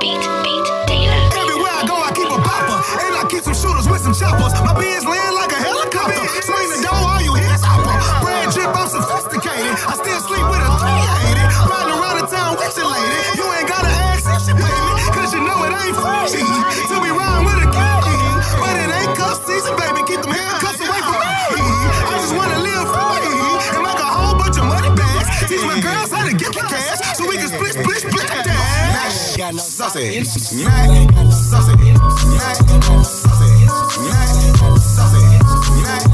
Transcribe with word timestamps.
beat, 0.00 0.20
beat, 0.44 0.64
Taylor. 0.88 1.20
Everywhere 1.36 1.72
I 1.72 1.82
go, 1.86 1.96
I 1.96 2.10
keep 2.12 2.28
a 2.28 2.38
popper, 2.40 2.78
And 3.04 3.14
I 3.16 3.24
keep 3.30 3.42
some 3.44 3.56
shooters 3.56 3.88
with 3.88 4.02
some 4.02 4.14
choppers. 4.16 4.52
My 4.64 4.74
beans 4.76 5.04
land 5.04 5.34
like 5.34 5.52
a 5.52 5.60
helicopter. 5.60 6.24
Swing 6.44 6.68
the 6.72 6.80
door, 6.84 6.96
all 6.96 7.20
you 7.22 7.32
hear 7.34 7.52
is 7.54 7.64
opera. 7.64 7.96
Brand 8.22 8.52
drip, 8.52 8.70
I'm 8.72 8.88
sophisticated. 8.88 9.72
I 9.86 9.94
still 9.96 10.20
sleep 10.24 10.44
with 10.48 10.60
a 10.60 10.70
380. 10.80 11.70
Riding 11.70 11.94
around 11.96 12.16
the 12.20 12.26
town 12.28 12.52
with 12.60 12.74
your 12.76 12.88
lady. 12.88 13.18
You 13.38 13.46
ain't 13.56 13.68
gotta 13.68 13.92
ask 14.12 14.24
if 14.28 14.40
she 14.44 14.52
paid 14.52 14.80
me. 14.84 14.92
Cause 15.16 15.30
you 15.32 15.40
know 15.44 15.58
it 15.64 15.72
ain't 15.72 15.96
free. 15.96 16.44
To 16.92 16.96
be 17.00 17.10
riding 17.12 17.44
with 17.46 17.66
a 17.66 17.68
king. 17.72 18.36
But 18.60 18.74
it 18.76 18.90
ain't 18.90 19.12
cuff 19.16 19.40
season, 19.48 19.74
baby. 19.80 20.04
Keep 20.04 20.20
them 20.24 20.34
handcuffs 20.34 20.80
away 20.82 21.00
from 21.04 21.20
me. 21.56 21.64
I 21.64 22.14
just 22.20 22.34
wanna 22.36 22.60
live 22.60 22.86
free. 22.92 23.78
And 23.78 23.82
make 23.84 24.00
a 24.00 24.10
whole 24.10 24.36
bunch 24.36 24.56
of 24.60 24.66
money 24.68 24.92
bags. 24.92 25.28
Teach 25.48 25.64
my 25.64 25.80
girls 25.80 26.10
how 26.12 26.24
to 26.26 26.34
get 26.34 26.52
the 26.52 26.64
cash 26.68 27.05
got 29.46 29.54
no 29.54 29.60
sausage. 29.60 30.16
Mac, 30.16 30.24
sausage. 31.30 31.78
Mac, 32.34 32.56
sausage. 33.04 33.66
Mac, 34.10 34.78
sausage. 34.78 35.82
Mac. 35.82 36.05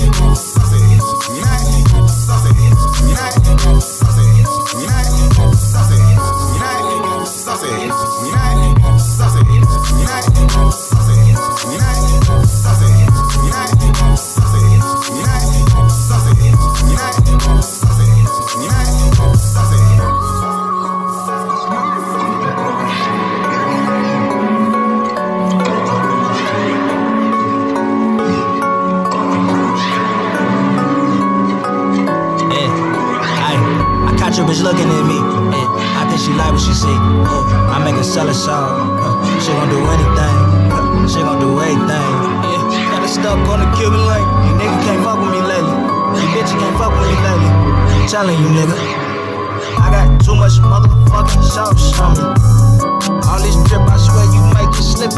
Bitch 34.53 34.63
looking 34.63 34.85
at 34.85 35.05
me. 35.09 35.17
I 35.97 36.05
think 36.09 36.21
she 36.21 36.33
like 36.37 36.53
what 36.53 36.61
she 36.61 36.75
see. 36.77 36.93
Uh, 37.25 37.73
I 37.73 37.81
make 37.85 37.97
her 37.97 38.05
sell 38.05 38.29
a 38.29 38.35
song. 38.35 39.01
Uh, 39.01 39.41
she 39.41 39.49
gon' 39.49 39.69
do 39.73 39.81
anything. 39.81 40.37
Uh, 40.69 41.09
she 41.09 41.21
gon' 41.25 41.41
do 41.41 41.57
anything. 41.57 41.89
Yeah, 41.89 42.93
got 42.93 43.01
her 43.01 43.09
stuck 43.09 43.41
on 43.49 43.65
the 43.65 43.69
Cuban 43.81 44.05
link. 44.05 44.27
You 44.45 44.53
nigga 44.61 44.77
can't 44.85 45.01
fuck 45.01 45.17
with 45.25 45.33
me 45.33 45.41
lately. 45.41 45.73
You 46.21 46.29
bitch 46.37 46.53
you 46.53 46.61
can't 46.61 46.77
fuck 46.77 46.93
with 46.93 47.09
me 47.09 47.17
lately. 47.25 47.49
I'm 47.97 48.05
telling 48.09 48.37
you, 48.37 48.49
nigga. 48.53 48.77
I 49.81 49.89
got 49.89 50.21
too 50.21 50.37
much 50.37 50.61
motherfucking 50.61 51.45
sauce 51.49 51.97
on 51.97 52.13
me. 52.13 52.25
All 53.25 53.41
this 53.41 53.57
drip, 53.65 53.89
I 53.89 53.97
swear 53.97 54.29
you 54.37 54.43
make 54.53 54.69
it 54.69 54.85
slip. 54.85 55.12